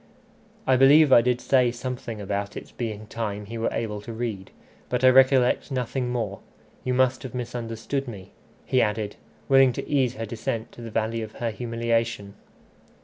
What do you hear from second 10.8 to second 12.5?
the valley of her humiliation.